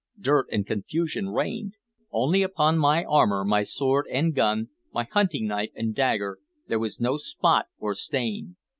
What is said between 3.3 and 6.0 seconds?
my sword and gun, my hunting knife and